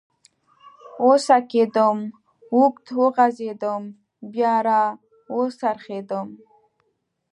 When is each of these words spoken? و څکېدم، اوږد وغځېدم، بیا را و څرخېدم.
و 1.07 1.09
څکېدم، 1.25 1.97
اوږد 2.55 2.87
وغځېدم، 2.99 3.83
بیا 4.31 4.55
را 4.65 4.83
و 5.33 5.37
څرخېدم. 5.59 6.27